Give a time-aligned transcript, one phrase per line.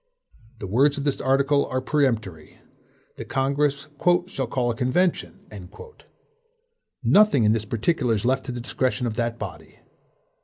[0.57, 2.57] The words of this article are peremptory.
[3.17, 3.85] The Congress
[4.25, 5.47] "shall call a convention."
[7.03, 9.77] Nothing in this particular is left to the discretion of that body.